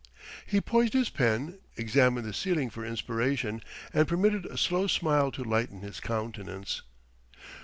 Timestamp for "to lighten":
5.33-5.81